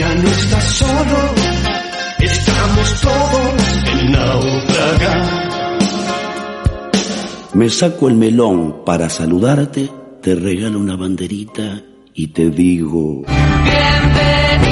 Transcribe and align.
Ya 0.00 0.14
no 0.14 0.28
estás 0.30 0.64
solo, 0.64 1.18
estamos 2.20 3.00
todos 3.02 3.84
en 3.92 4.12
naufragar. 4.12 5.78
Me 7.52 7.68
saco 7.68 8.08
el 8.08 8.14
melón 8.14 8.82
para 8.86 9.10
saludarte, 9.10 9.90
te 10.22 10.34
regalo 10.34 10.78
una 10.78 10.96
banderita 10.96 11.82
y 12.14 12.28
te 12.28 12.48
digo... 12.48 13.24
Bienvenido. 13.26 14.69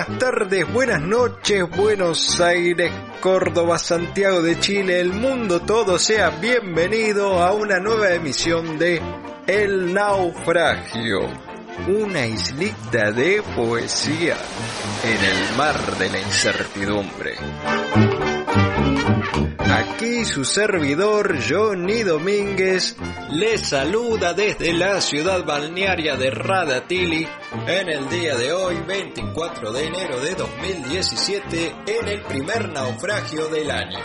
Buenas 0.00 0.18
tardes, 0.18 0.72
buenas 0.72 1.02
noches, 1.02 1.68
Buenos 1.76 2.40
Aires, 2.40 2.90
Córdoba, 3.20 3.78
Santiago 3.78 4.40
de 4.40 4.58
Chile, 4.58 4.98
el 5.00 5.12
mundo 5.12 5.60
todo 5.60 5.98
sea 5.98 6.30
bienvenido 6.30 7.42
a 7.42 7.52
una 7.52 7.78
nueva 7.78 8.10
emisión 8.14 8.78
de 8.78 9.00
El 9.46 9.92
Naufragio, 9.92 11.20
una 11.88 12.26
islita 12.26 13.12
de 13.12 13.42
poesía 13.54 14.36
en 15.04 15.24
el 15.24 15.56
mar 15.56 15.98
de 15.98 16.08
la 16.08 16.20
incertidumbre. 16.20 17.36
Aquí 19.72 20.24
su 20.24 20.44
servidor 20.44 21.38
Johnny 21.48 22.02
Domínguez 22.02 22.96
le 23.30 23.56
saluda 23.56 24.34
desde 24.34 24.72
la 24.72 25.00
ciudad 25.00 25.44
balnearia 25.44 26.16
de 26.16 26.28
Radatili 26.30 27.28
en 27.68 27.88
el 27.88 28.08
día 28.08 28.34
de 28.34 28.52
hoy, 28.52 28.80
24 28.86 29.72
de 29.72 29.86
enero 29.86 30.20
de 30.20 30.34
2017, 30.34 31.74
en 31.86 32.08
el 32.08 32.20
primer 32.22 32.68
naufragio 32.68 33.46
del 33.46 33.70
año. 33.70 34.00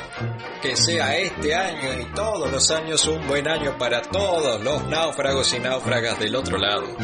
Que 0.61 0.75
sea 0.75 1.17
este 1.17 1.55
año 1.55 1.99
y 1.99 2.13
todos 2.13 2.51
los 2.51 2.69
años 2.69 3.07
un 3.07 3.27
buen 3.27 3.47
año 3.47 3.75
para 3.79 4.03
todos 4.03 4.61
los 4.61 4.85
náufragos 4.87 5.51
y 5.55 5.59
náufragas 5.59 6.19
del 6.19 6.35
otro 6.35 6.59
lado. 6.59 6.95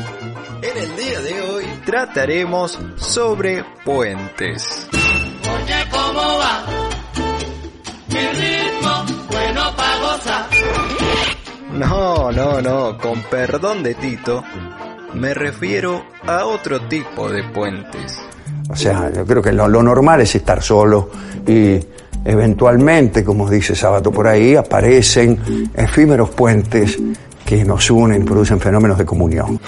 En 0.61 0.77
el 0.77 0.95
día 0.95 1.19
de 1.21 1.41
hoy 1.41 1.65
trataremos 1.83 2.77
sobre 2.95 3.63
puentes. 3.83 4.87
Oye, 4.91 5.89
¿cómo 5.89 6.37
va? 6.37 6.90
No, 11.73 12.31
no, 12.31 12.61
no, 12.61 12.97
con 12.97 13.23
perdón 13.23 13.81
de 13.81 13.95
Tito, 13.95 14.43
me 15.13 15.33
refiero 15.33 16.03
a 16.27 16.45
otro 16.45 16.81
tipo 16.81 17.29
de 17.29 17.43
puentes. 17.43 18.19
O 18.69 18.75
sea, 18.75 19.11
yo 19.11 19.25
creo 19.25 19.41
que 19.41 19.51
lo, 19.51 19.67
lo 19.67 19.81
normal 19.81 20.21
es 20.21 20.35
estar 20.35 20.61
solo 20.61 21.09
y 21.47 21.79
eventualmente, 22.23 23.23
como 23.23 23.49
dice 23.49 23.75
Sábato 23.75 24.11
por 24.11 24.27
ahí, 24.27 24.55
aparecen 24.55 25.69
efímeros 25.73 26.29
puentes 26.29 26.99
que 27.45 27.63
nos 27.65 27.89
unen, 27.89 28.25
producen 28.25 28.59
fenómenos 28.59 28.97
de 28.97 29.05
comunión. 29.05 29.59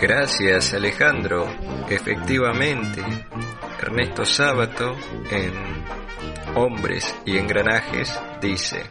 Gracias 0.00 0.74
Alejandro. 0.74 1.46
Efectivamente, 1.88 3.02
Ernesto 3.80 4.24
Sábato 4.24 4.96
en 5.30 5.52
Hombres 6.56 7.14
y 7.24 7.38
Engranajes 7.38 8.18
dice, 8.42 8.90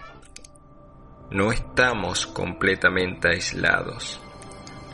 no 1.29 1.52
estamos 1.52 2.25
completamente 2.25 3.27
aislados. 3.29 4.21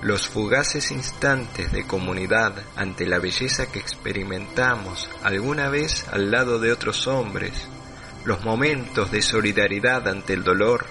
Los 0.01 0.27
fugaces 0.27 0.89
instantes 0.89 1.71
de 1.71 1.85
comunidad 1.85 2.53
ante 2.75 3.05
la 3.05 3.19
belleza 3.19 3.71
que 3.71 3.77
experimentamos 3.77 5.07
alguna 5.21 5.69
vez 5.69 6.07
al 6.11 6.31
lado 6.31 6.57
de 6.57 6.71
otros 6.71 7.05
hombres, 7.05 7.69
los 8.25 8.43
momentos 8.43 9.11
de 9.11 9.21
solidaridad 9.21 10.07
ante 10.07 10.33
el 10.33 10.43
dolor, 10.43 10.87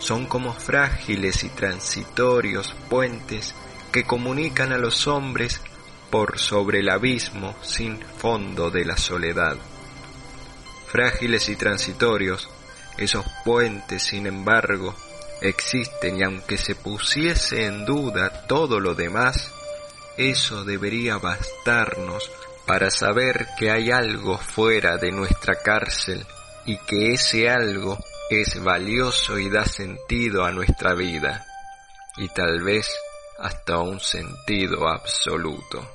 son 0.00 0.26
como 0.26 0.52
frágiles 0.54 1.44
y 1.44 1.50
transitorios 1.50 2.74
puentes 2.90 3.54
que 3.92 4.04
comunican 4.04 4.72
a 4.72 4.78
los 4.78 5.06
hombres 5.06 5.60
por 6.10 6.40
sobre 6.40 6.80
el 6.80 6.88
abismo 6.88 7.54
sin 7.62 8.00
fondo 8.00 8.72
de 8.72 8.84
la 8.84 8.96
soledad. 8.96 9.56
Frágiles 10.88 11.48
y 11.48 11.56
transitorios, 11.56 12.48
esos 12.98 13.24
puentes, 13.44 14.02
sin 14.02 14.26
embargo, 14.26 14.94
existen 15.40 16.18
y 16.18 16.22
aunque 16.22 16.56
se 16.56 16.74
pusiese 16.74 17.66
en 17.66 17.84
duda 17.84 18.46
todo 18.46 18.80
lo 18.80 18.94
demás, 18.94 19.52
eso 20.16 20.64
debería 20.64 21.18
bastarnos 21.18 22.30
para 22.66 22.90
saber 22.90 23.46
que 23.58 23.70
hay 23.70 23.90
algo 23.90 24.38
fuera 24.38 24.96
de 24.96 25.12
nuestra 25.12 25.56
cárcel 25.56 26.26
y 26.64 26.78
que 26.78 27.12
ese 27.12 27.48
algo 27.48 27.98
es 28.30 28.62
valioso 28.62 29.38
y 29.38 29.48
da 29.50 29.64
sentido 29.64 30.44
a 30.44 30.50
nuestra 30.50 30.94
vida 30.94 31.46
y 32.16 32.28
tal 32.28 32.62
vez 32.62 32.90
hasta 33.38 33.78
un 33.78 34.00
sentido 34.00 34.88
absoluto. 34.88 35.86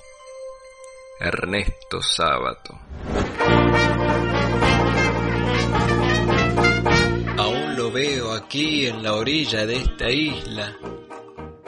Ernesto 1.20 2.02
Sábato. 2.02 2.80
Aquí 8.42 8.88
en 8.88 9.04
la 9.04 9.14
orilla 9.14 9.66
de 9.66 9.76
esta 9.76 10.10
isla, 10.10 10.78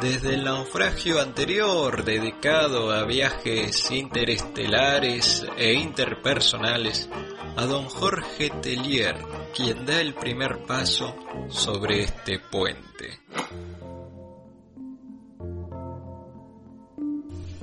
desde 0.02 0.34
el 0.34 0.44
naufragio 0.44 1.22
anterior 1.22 2.04
dedicado 2.04 2.92
a 2.92 3.06
viajes 3.06 3.92
interestelares 3.92 5.46
e 5.58 5.74
interpersonales, 5.74 7.10
a 7.56 7.66
don 7.66 7.86
Jorge 7.86 8.50
Tellier, 8.50 9.16
quien 9.56 9.86
da 9.86 10.02
el 10.02 10.16
primer 10.16 10.66
paso 10.66 11.16
sobre 11.50 12.02
este 12.04 12.40
puente. 12.40 13.20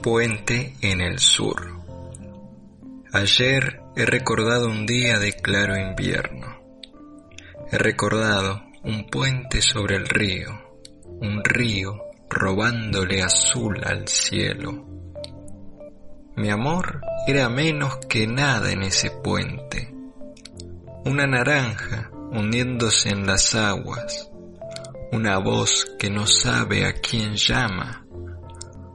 Puente 0.01 0.77
en 0.81 1.01
el 1.01 1.19
sur. 1.19 1.81
Ayer 3.13 3.83
he 3.97 4.07
recordado 4.07 4.69
un 4.69 4.87
día 4.87 5.19
de 5.19 5.33
claro 5.33 5.77
invierno. 5.77 6.61
He 7.73 7.77
recordado 7.77 8.70
un 8.83 9.07
puente 9.07 9.61
sobre 9.61 9.97
el 9.97 10.09
río, 10.09 10.51
un 11.21 11.45
río 11.45 11.99
robándole 12.29 13.23
azul 13.23 13.79
al 13.85 14.09
cielo. 14.09 14.87
Mi 16.37 16.51
amor 16.51 17.03
era 17.27 17.49
menos 17.49 17.99
que 18.09 18.27
nada 18.27 18.73
en 18.73 18.83
ese 18.83 19.11
puente. 19.11 19.95
Una 21.05 21.27
naranja 21.27 22.11
hundiéndose 22.33 23.11
en 23.11 23.27
las 23.27 23.55
aguas, 23.55 24.31
una 25.13 25.39
voz 25.39 25.87
que 25.99 26.09
no 26.09 26.27
sabe 26.27 26.87
a 26.87 26.95
quién 26.95 27.35
llama, 27.35 28.07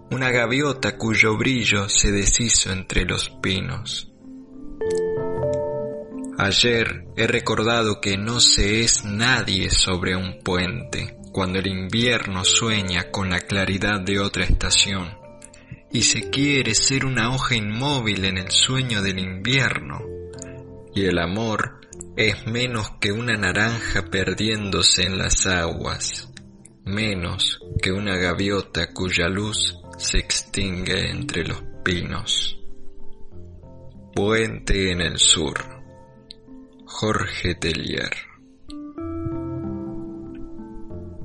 una 0.10 0.32
gaviota 0.32 0.98
cuyo 0.98 1.38
brillo 1.38 1.90
se 1.90 2.12
deshizo 2.12 2.72
entre 2.72 3.06
los 3.06 3.30
pinos. 3.30 4.15
Ayer 6.38 7.06
he 7.16 7.28
recordado 7.28 8.02
que 8.02 8.18
no 8.18 8.42
se 8.42 8.82
es 8.82 9.06
nadie 9.06 9.70
sobre 9.70 10.18
un 10.18 10.40
puente 10.44 11.18
cuando 11.32 11.60
el 11.60 11.68
invierno 11.68 12.44
sueña 12.44 13.10
con 13.10 13.30
la 13.30 13.40
claridad 13.40 14.02
de 14.02 14.20
otra 14.20 14.44
estación 14.44 15.18
y 15.92 16.02
se 16.02 16.30
quiere 16.30 16.76
ser 16.76 17.06
una 17.06 17.34
hoja 17.34 17.56
inmóvil 17.56 18.26
en 18.26 18.38
el 18.38 18.52
sueño 18.52 19.02
del 19.02 19.20
invierno 19.20 20.02
y 20.94 21.06
el 21.06 21.20
amor 21.20 21.80
es 22.18 22.46
menos 22.48 22.92
que 23.00 23.14
una 23.14 23.38
naranja 23.38 24.06
perdiéndose 24.12 25.04
en 25.04 25.18
las 25.18 25.48
aguas, 25.48 26.30
menos 26.84 27.62
que 27.82 27.94
una 27.94 28.18
gaviota 28.18 28.92
cuya 28.94 29.30
luz 29.30 29.78
se 29.98 30.18
extingue 30.18 31.12
entre 31.12 31.46
los 31.46 31.64
pinos. 31.84 32.60
Puente 34.14 34.92
en 34.92 35.02
el 35.02 35.18
sur. 35.18 35.75
Jorge 36.98 37.56
Tellier. 37.56 38.10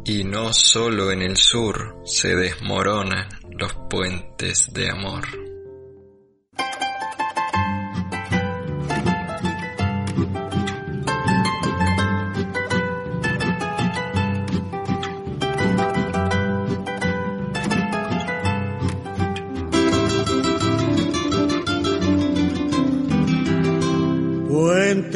Y 0.04 0.24
no 0.24 0.52
solo 0.52 1.12
en 1.12 1.22
el 1.22 1.36
sur 1.36 2.02
se 2.04 2.34
desmoronan 2.34 3.28
los 3.56 3.72
puentes 3.88 4.72
de 4.72 4.90
amor. 4.90 5.22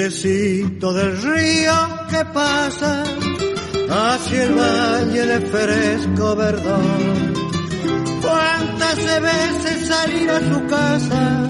Puentecito 0.04 0.92
del 0.92 1.16
río 1.22 1.72
que 2.10 2.24
pasa 2.26 3.04
hacia 3.88 4.42
el 4.42 4.52
valle 4.52 5.26
de 5.26 5.40
fresco 5.46 6.36
verdón. 6.36 7.32
Cuántas 8.20 8.96
veces 9.22 9.88
salir 9.88 10.28
a 10.28 10.40
su 10.40 10.66
casa 10.66 11.48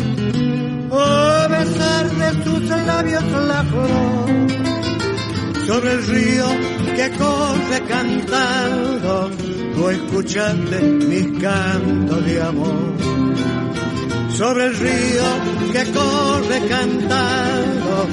o 0.89 1.49
besar 1.51 2.11
de 2.13 2.45
sus 2.45 2.63
labios 2.87 3.25
la 3.25 3.65
flor 3.65 4.31
sobre 5.67 5.93
el 5.95 6.07
río 6.07 6.47
que 6.95 7.11
corre 7.19 7.83
cantando, 7.89 9.31
tú 9.75 9.89
escuchaste 9.89 10.81
mis 10.81 11.43
cantos 11.43 12.25
de 12.25 12.41
amor. 12.41 13.44
Sobre 14.35 14.67
el 14.67 14.77
río 14.77 15.25
que 15.73 15.93
corre 15.93 16.69
cantando, 16.69 18.09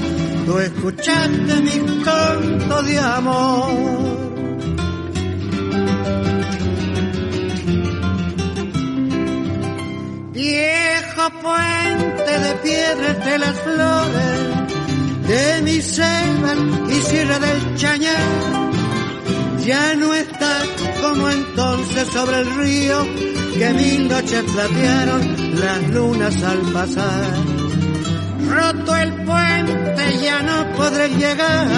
tú 0.46 0.58
escuchaste 0.60 1.54
mis 1.62 2.04
cantos 2.04 2.86
de 2.86 2.98
amor. 2.98 4.22
Viejo 10.32 11.30
puente 11.42 12.38
de 12.44 12.54
piedras 12.62 13.24
de 13.24 13.38
las 13.38 13.58
flores, 13.58 15.26
de 15.26 15.62
mi 15.62 15.82
selva 15.82 16.54
y 16.88 17.02
sierra 17.02 17.38
del 17.40 17.74
Chañar. 17.74 18.70
Ya 19.64 19.94
no 19.96 20.14
está 20.14 20.51
como 21.12 21.28
entonces 21.28 22.08
sobre 22.08 22.38
el 22.38 22.54
río 22.54 23.06
que 23.54 23.70
mil 23.74 24.08
noches 24.08 24.44
platearon 24.50 25.60
las 25.60 25.90
lunas 25.90 26.42
al 26.42 26.58
pasar. 26.72 27.34
Roto 28.48 28.96
el 28.96 29.12
puente 29.24 30.18
ya 30.22 30.42
no 30.42 30.72
podré 30.74 31.08
llegar 31.10 31.68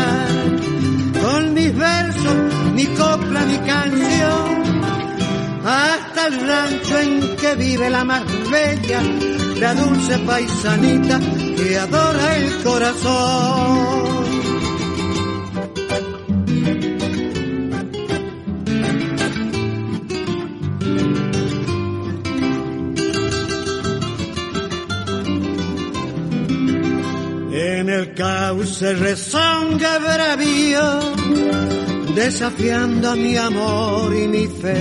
con 1.20 1.52
mis 1.52 1.74
versos, 1.76 2.36
mi 2.74 2.86
copla, 2.86 3.40
mi 3.46 3.58
canción 3.58 4.64
hasta 5.66 6.26
el 6.28 6.46
rancho 6.46 6.98
en 7.00 7.36
que 7.36 7.54
vive 7.56 7.90
la 7.90 8.04
más 8.04 8.22
bella, 8.50 9.02
la 9.56 9.74
dulce 9.74 10.18
paisanita 10.18 11.18
que 11.56 11.78
adora 11.78 12.36
el 12.36 12.62
corazón. 12.62 14.13
Cauce 28.14 28.94
rezonga 28.94 29.98
bravío, 29.98 31.00
desafiando 32.14 33.10
a 33.10 33.16
mi 33.16 33.36
amor 33.36 34.14
y 34.14 34.28
mi 34.28 34.46
fe. 34.46 34.80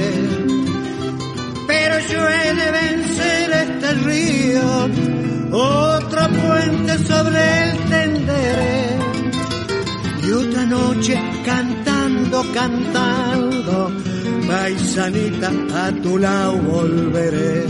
Pero 1.67 1.99
yo 2.11 2.29
he 2.29 2.53
de 2.53 2.71
vencer 2.71 3.51
este 3.51 3.93
río, 4.05 4.89
otro 5.51 6.29
puente 6.29 6.97
sobre 6.99 7.71
el 7.71 7.77
tenderé. 7.89 8.97
Y 10.25 10.31
otra 10.31 10.65
noche 10.65 11.19
cantando, 11.45 12.45
cantando, 12.53 13.91
paisanita 14.47 15.51
a 15.73 15.91
tu 15.91 16.17
lado 16.17 16.53
volveré. 16.57 17.65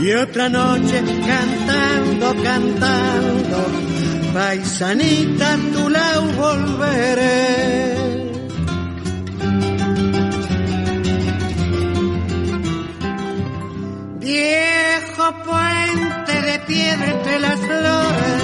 Y 0.00 0.12
otra 0.12 0.48
noche 0.48 1.02
cantando, 1.26 2.42
cantando, 2.42 3.95
paisanita 4.36 5.54
a 5.54 5.56
tu 5.72 5.84
volveré. 6.40 7.36
Viejo 14.20 15.26
puente 15.48 16.34
de 16.48 16.56
piedra 16.70 17.06
entre 17.16 17.40
las 17.46 17.58
flores 17.68 18.42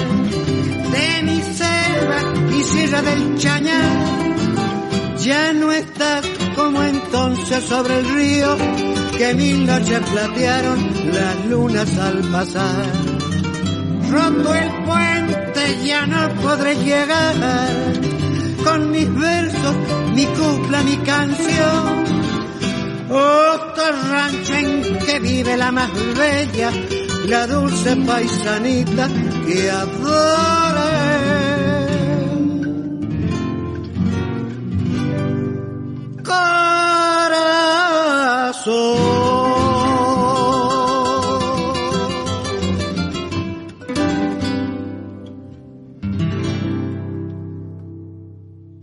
de 0.95 1.07
mi 1.27 1.39
selva 1.59 2.19
y 2.57 2.63
sierra 2.71 3.01
del 3.03 3.37
Chañar, 3.37 5.15
ya 5.19 5.53
no 5.53 5.71
estás 5.71 6.25
como 6.55 6.81
entonces 6.81 7.63
sobre 7.65 7.99
el 7.99 8.05
río 8.15 8.57
que 9.17 9.33
mil 9.35 9.67
noches 9.67 10.01
platearon 10.11 10.79
las 11.13 11.45
lunas 11.45 11.97
al 11.99 12.17
pasar. 12.31 12.85
Roto 14.11 14.53
el 14.55 14.69
puente 14.85 15.52
ya 15.83 16.05
no 16.05 16.29
podré 16.41 16.75
llegar. 16.75 17.35
Con 18.63 18.91
mis 18.91 19.13
versos, 19.13 19.75
mi 20.13 20.25
cupla, 20.25 20.83
mi 20.83 20.97
canción. 20.97 22.03
Otro 23.09 23.85
rancho 24.11 24.53
en 24.55 24.99
que 24.99 25.19
vive 25.19 25.57
la 25.57 25.71
más 25.71 25.91
bella, 26.17 26.71
la 27.25 27.47
dulce 27.47 27.95
paisanita 27.97 29.07
que 29.45 29.69
adore. 29.69 31.03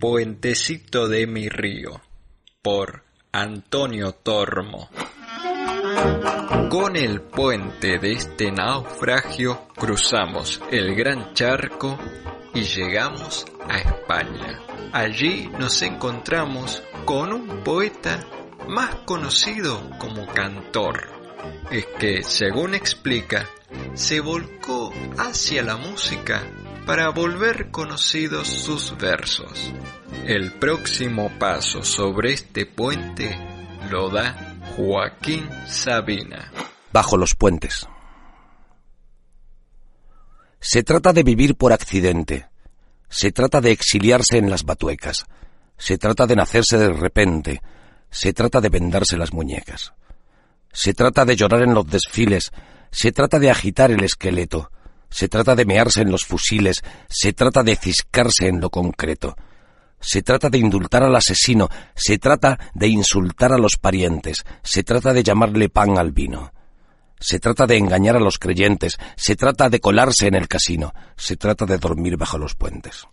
Puentecito 0.00 1.08
de 1.08 1.26
mi 1.26 1.50
río, 1.50 2.00
por 2.62 3.04
Antonio 3.32 4.12
Tormo. 4.12 4.88
Con 6.70 6.96
el 6.96 7.20
puente 7.20 7.98
de 7.98 8.12
este 8.12 8.50
naufragio 8.50 9.68
cruzamos 9.76 10.62
el 10.70 10.94
gran 10.94 11.34
charco 11.34 11.98
y 12.54 12.62
llegamos 12.62 13.44
a 13.68 13.76
España. 13.76 14.62
Allí 14.94 15.50
nos 15.58 15.82
encontramos 15.82 16.82
con 17.04 17.34
un 17.34 17.62
poeta 17.62 18.26
más 18.68 18.94
conocido 19.04 19.82
como 19.98 20.26
cantor. 20.28 21.10
Es 21.70 21.84
que, 21.98 22.22
según 22.22 22.74
explica, 22.74 23.50
se 23.92 24.20
volcó 24.20 24.94
hacia 25.18 25.62
la 25.62 25.76
música 25.76 26.42
para 26.90 27.10
volver 27.10 27.70
conocidos 27.70 28.48
sus 28.48 28.98
versos. 28.98 29.72
El 30.26 30.50
próximo 30.54 31.30
paso 31.38 31.84
sobre 31.84 32.32
este 32.32 32.66
puente 32.66 33.38
lo 33.92 34.10
da 34.10 34.58
Joaquín 34.74 35.48
Sabina. 35.68 36.50
Bajo 36.92 37.16
los 37.16 37.36
puentes. 37.36 37.86
Se 40.58 40.82
trata 40.82 41.12
de 41.12 41.22
vivir 41.22 41.54
por 41.54 41.72
accidente. 41.72 42.48
Se 43.08 43.30
trata 43.30 43.60
de 43.60 43.70
exiliarse 43.70 44.38
en 44.38 44.50
las 44.50 44.64
batuecas. 44.64 45.26
Se 45.78 45.96
trata 45.96 46.26
de 46.26 46.34
nacerse 46.34 46.76
de 46.76 46.92
repente. 46.92 47.62
Se 48.10 48.32
trata 48.32 48.60
de 48.60 48.68
vendarse 48.68 49.16
las 49.16 49.32
muñecas. 49.32 49.92
Se 50.72 50.92
trata 50.92 51.24
de 51.24 51.36
llorar 51.36 51.62
en 51.62 51.72
los 51.72 51.86
desfiles. 51.86 52.50
Se 52.90 53.12
trata 53.12 53.38
de 53.38 53.48
agitar 53.48 53.92
el 53.92 54.02
esqueleto. 54.02 54.72
Se 55.10 55.28
trata 55.28 55.54
de 55.54 55.64
mearse 55.64 56.02
en 56.02 56.10
los 56.10 56.24
fusiles. 56.24 56.82
Se 57.08 57.32
trata 57.32 57.62
de 57.62 57.76
ciscarse 57.76 58.48
en 58.48 58.60
lo 58.60 58.70
concreto. 58.70 59.36
Se 60.00 60.22
trata 60.22 60.48
de 60.48 60.58
indultar 60.58 61.02
al 61.02 61.14
asesino, 61.14 61.68
se 61.94 62.18
trata 62.18 62.58
de 62.72 62.88
insultar 62.88 63.52
a 63.52 63.58
los 63.58 63.76
parientes, 63.76 64.44
se 64.62 64.82
trata 64.82 65.12
de 65.12 65.22
llamarle 65.22 65.68
pan 65.68 65.98
al 65.98 66.10
vino. 66.10 66.52
Se 67.18 67.38
trata 67.38 67.66
de 67.66 67.76
engañar 67.76 68.16
a 68.16 68.20
los 68.20 68.38
creyentes, 68.38 68.96
se 69.16 69.36
trata 69.36 69.68
de 69.68 69.78
colarse 69.78 70.26
en 70.26 70.36
el 70.36 70.48
casino, 70.48 70.94
se 71.16 71.36
trata 71.36 71.66
de 71.66 71.76
dormir 71.76 72.16
bajo 72.16 72.38
los 72.38 72.54
puentes. 72.54 73.06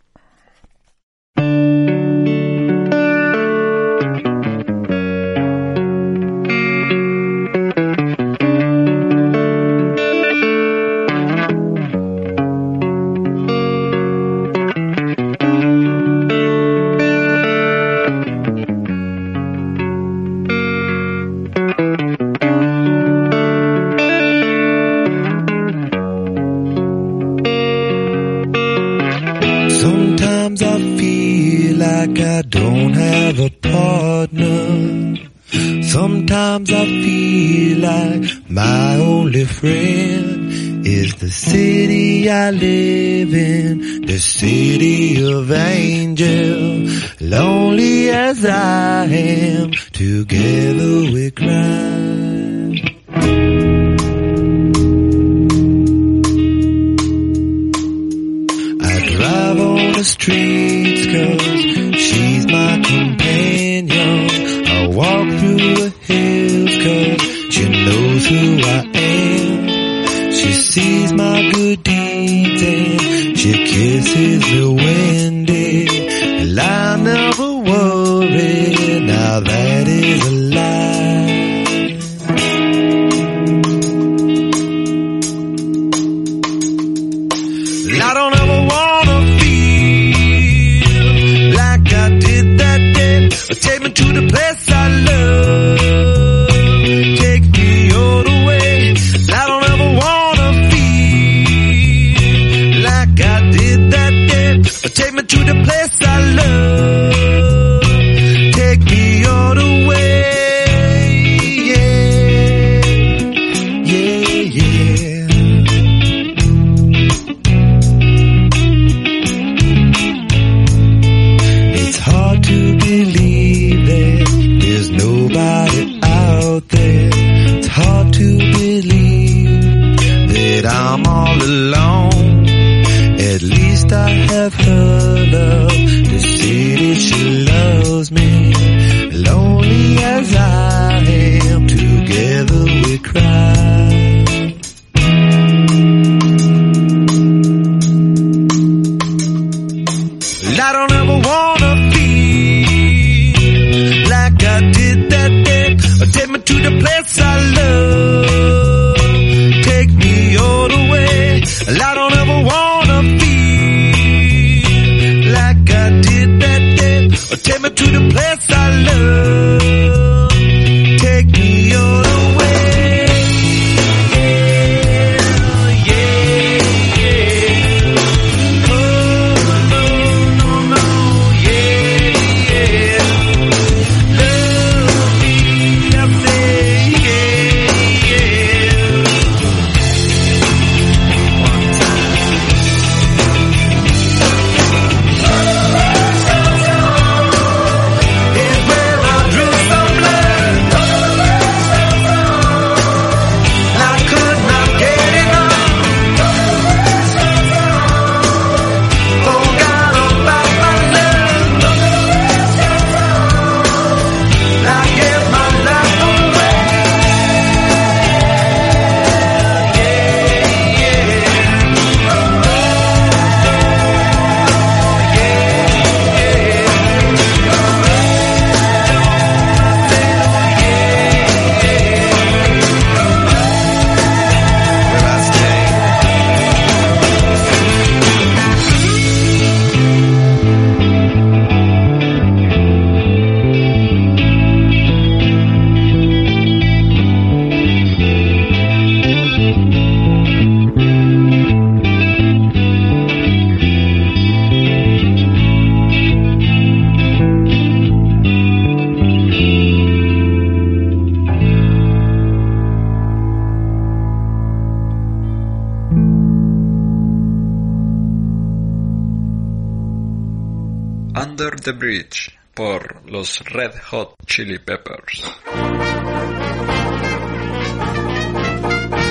Under 271.19 271.59
the 271.59 271.71
Bridge 271.71 272.38
por 272.53 273.01
los 273.09 273.39
Red 273.39 273.71
Hot 273.89 274.13
Chili 274.27 274.59
Peppers. 274.59 275.24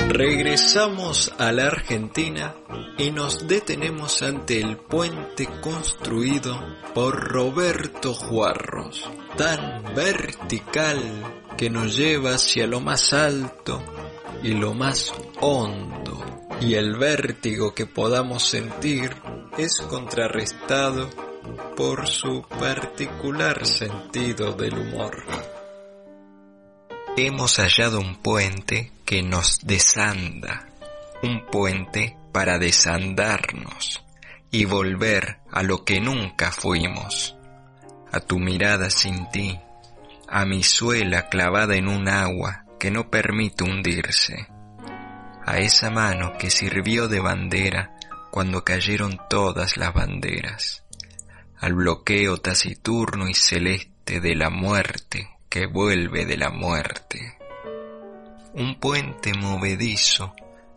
Regresamos 0.07 1.33
a 1.37 1.51
la 1.51 1.67
Argentina 1.67 2.55
y 2.97 3.11
nos 3.11 3.45
detenemos 3.45 4.21
ante 4.21 4.61
el 4.61 4.77
puente 4.77 5.49
construido 5.59 6.57
por 6.93 7.19
Roberto 7.29 8.13
Juarros, 8.13 9.09
tan 9.35 9.93
vertical 9.93 11.01
que 11.57 11.69
nos 11.69 11.97
lleva 11.97 12.35
hacia 12.35 12.67
lo 12.67 12.79
más 12.79 13.11
alto 13.11 13.83
y 14.43 14.53
lo 14.53 14.73
más 14.73 15.13
hondo, 15.41 16.23
y 16.61 16.75
el 16.75 16.95
vértigo 16.95 17.75
que 17.75 17.85
podamos 17.85 18.43
sentir 18.43 19.13
es 19.57 19.81
contrarrestado 19.89 21.26
por 21.75 22.07
su 22.07 22.41
particular 22.43 23.65
sentido 23.65 24.53
del 24.53 24.77
humor. 24.77 25.23
Hemos 27.15 27.57
hallado 27.57 27.99
un 27.99 28.17
puente 28.17 28.91
que 29.05 29.23
nos 29.23 29.59
desanda, 29.63 30.67
un 31.23 31.45
puente 31.47 32.17
para 32.31 32.59
desandarnos 32.59 34.03
y 34.51 34.65
volver 34.65 35.39
a 35.51 35.63
lo 35.63 35.83
que 35.83 35.99
nunca 35.99 36.51
fuimos, 36.51 37.35
a 38.11 38.19
tu 38.19 38.39
mirada 38.39 38.89
sin 38.89 39.29
ti, 39.31 39.59
a 40.27 40.45
mi 40.45 40.63
suela 40.63 41.29
clavada 41.29 41.75
en 41.75 41.87
un 41.87 42.07
agua 42.07 42.65
que 42.79 42.91
no 42.91 43.09
permite 43.09 43.63
hundirse, 43.63 44.47
a 45.45 45.57
esa 45.59 45.89
mano 45.89 46.37
que 46.37 46.49
sirvió 46.49 47.07
de 47.07 47.19
bandera 47.19 47.97
cuando 48.31 48.63
cayeron 48.63 49.19
todas 49.29 49.77
las 49.77 49.93
banderas 49.93 50.86
al 51.59 51.73
bloqueo 51.73 52.37
taciturno 52.37 53.27
y 53.27 53.33
celeste 53.33 54.19
de 54.19 54.35
la 54.35 54.49
muerte 54.49 55.29
que 55.49 55.65
vuelve 55.65 56.25
de 56.25 56.37
la 56.37 56.49
muerte. 56.49 57.37
Un 58.53 58.79
puente 58.79 59.33
movedizo 59.33 60.33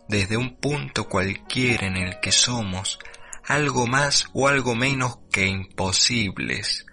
desde 0.07 0.37
un 0.37 0.55
punto 0.55 1.07
cualquiera 1.07 1.87
en 1.87 1.97
el 1.97 2.19
que 2.19 2.31
somos 2.31 2.99
algo 3.47 3.87
más 3.87 4.27
o 4.33 4.47
algo 4.47 4.75
menos 4.75 5.19
que 5.31 5.47
imposibles, 5.47 6.85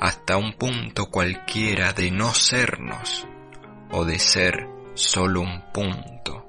hasta 0.00 0.36
un 0.36 0.52
punto 0.54 1.10
cualquiera 1.10 1.92
de 1.92 2.10
no 2.10 2.34
sernos 2.34 3.26
o 3.90 4.04
de 4.04 4.18
ser 4.18 4.68
solo 4.94 5.40
un 5.40 5.72
punto. 5.72 6.44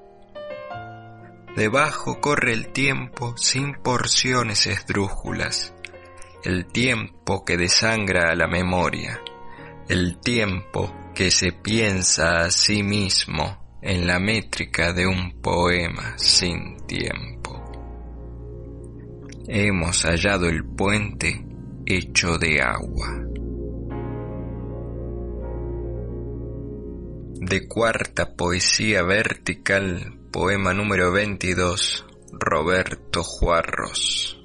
Debajo 1.55 2.21
corre 2.21 2.53
el 2.53 2.71
tiempo 2.71 3.35
sin 3.37 3.73
porciones 3.73 4.67
esdrújulas, 4.67 5.73
el 6.43 6.65
tiempo 6.67 7.43
que 7.43 7.57
desangra 7.57 8.31
a 8.31 8.35
la 8.35 8.47
memoria, 8.47 9.19
el 9.87 10.19
tiempo 10.19 10.93
que 11.13 11.31
se 11.31 11.51
piensa 11.51 12.41
a 12.41 12.51
sí 12.51 12.81
mismo 12.81 13.77
en 13.81 14.07
la 14.07 14.19
métrica 14.19 14.93
de 14.93 15.05
un 15.05 15.41
poema 15.41 16.17
sin 16.17 16.77
tiempo. 16.85 17.39
Hemos 19.47 20.03
hallado 20.03 20.47
el 20.47 20.63
puente 20.63 21.43
hecho 21.85 22.37
de 22.37 22.61
agua. 22.61 23.25
De 27.41 27.67
cuarta 27.67 28.35
poesía 28.35 29.01
vertical, 29.03 30.19
poema 30.31 30.73
número 30.73 31.11
22, 31.11 32.05
Roberto 32.31 33.23
Juarros. 33.23 34.38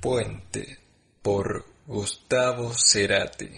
Puente 0.00 0.78
por 1.20 1.62
Gustavo 1.86 2.72
Cerati. 2.72 3.50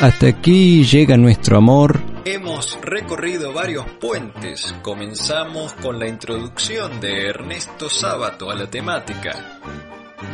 Hasta 0.00 0.26
aquí 0.28 0.82
llega 0.84 1.18
nuestro 1.18 1.58
amor. 1.58 2.00
Hemos 2.24 2.78
recorrido 2.80 3.52
varios 3.52 3.84
puentes. 4.00 4.74
Comenzamos 4.80 5.74
con 5.74 5.98
la 5.98 6.08
introducción 6.08 7.00
de 7.02 7.28
Ernesto 7.28 7.90
Sábato 7.90 8.50
a 8.50 8.54
la 8.54 8.70
temática. 8.70 9.60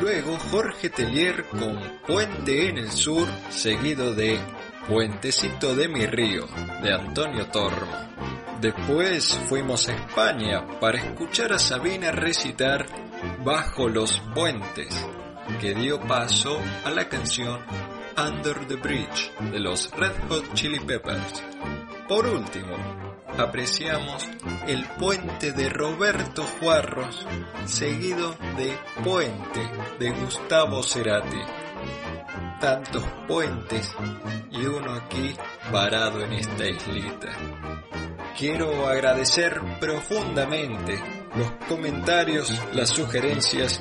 Luego 0.01 0.39
Jorge 0.53 0.89
Tellier 0.91 1.47
con 1.47 1.81
Puente 2.07 2.69
en 2.69 2.79
el 2.79 2.93
Sur, 2.93 3.27
seguido 3.49 4.15
de 4.15 4.39
Puentecito 4.89 5.75
de 5.75 5.89
mi 5.89 6.07
río, 6.07 6.47
de 6.81 6.95
Antonio 6.95 7.47
Tormo. 7.47 8.10
Después 8.61 9.41
fuimos 9.49 9.89
a 9.89 9.95
España 9.95 10.79
para 10.81 10.99
escuchar 10.99 11.51
a 11.55 11.59
Sabina 11.59 12.13
recitar 12.13 12.85
Bajo 13.43 13.89
los 13.89 14.21
Puentes, 14.35 15.07
que 15.59 15.75
dio 15.75 15.99
paso 15.99 16.61
a 16.85 16.91
la 16.91 17.09
canción 17.09 17.59
Under 18.19 18.67
the 18.67 18.77
Bridge 18.77 19.33
de 19.51 19.61
los 19.61 19.91
Red 19.93 20.13
Hot 20.29 20.53
Chili 20.53 20.79
Peppers. 20.79 21.43
Por 22.07 22.27
último, 22.27 22.77
apreciamos 23.39 24.29
el 24.67 24.85
puente 24.99 25.53
de 25.53 25.71
Roberto 25.71 26.45
Juarros, 26.61 27.27
seguido 27.65 28.37
de 28.59 28.77
Puente 29.03 29.71
de 29.99 30.11
Gustavo 30.11 30.83
Cerati. 30.83 31.41
Tantos 32.61 33.05
puentes 33.27 33.95
y 34.51 34.67
uno 34.67 34.93
aquí 34.93 35.35
varado 35.73 36.23
en 36.23 36.35
esta 36.35 36.67
islita. 36.69 37.31
Quiero 38.37 38.87
agradecer 38.87 39.59
profundamente 39.79 41.01
los 41.35 41.51
comentarios, 41.69 42.53
las 42.73 42.89
sugerencias 42.91 43.81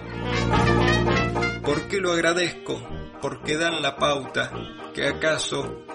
¿Por 1.64 1.88
qué 1.88 2.00
lo 2.00 2.12
agradezco? 2.12 3.01
Porque 3.22 3.58
dan 3.58 3.82
la 3.82 3.96
pauta 3.96 4.52
que 4.94 5.08
acaso 5.08 5.86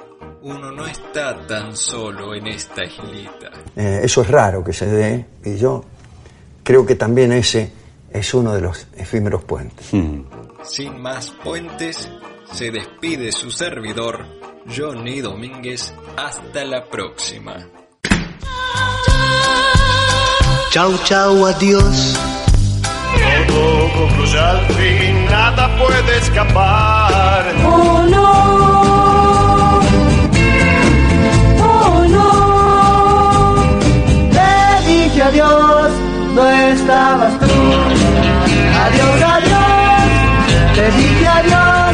uno 0.43 0.71
no 0.71 0.87
está 0.87 1.47
tan 1.47 1.77
solo 1.77 2.35
en 2.35 2.47
esta 2.47 2.85
islita. 2.85 3.51
Eh, 3.75 4.01
eso 4.05 4.23
es 4.23 4.29
raro 4.29 4.63
que 4.63 4.73
se 4.73 4.87
dé 4.87 5.27
y 5.45 5.57
yo 5.57 5.85
creo 6.63 6.87
que 6.87 6.95
también 6.95 7.33
ese 7.33 7.73
es 8.11 8.33
uno 8.35 8.55
de 8.55 8.61
los 8.61 8.87
efímeros 8.97 9.45
puentes. 9.45 9.89
Sin 10.63 11.01
más 11.01 11.31
puentes, 11.43 12.09
se 12.53 12.71
despide 12.71 13.33
su 13.33 13.51
servidor, 13.51 14.25
Johnny 14.75 15.21
Domínguez. 15.21 15.93
Hasta 16.17 16.65
la 16.65 16.85
próxima. 16.89 17.69
Chau, 20.71 20.93
chau, 21.05 21.47
adiós. 21.47 22.36
Todo 23.49 23.93
concluye 23.99 24.39
al 24.39 24.61
fin, 24.77 25.25
nada 25.31 25.69
puede 25.77 26.19
escapar. 26.19 27.45
Oh 27.65 28.05
no. 28.15 29.81
Oh 31.63 32.05
no. 32.15 32.29
Te 34.31 34.87
dije 34.87 35.23
adiós, 35.23 35.91
no 36.35 36.49
estabas 36.49 37.39
tú. 37.41 37.47
Adiós, 38.85 39.23
adiós. 39.37 40.75
Te 40.75 40.91
dije 40.99 41.27
adiós. 41.29 41.86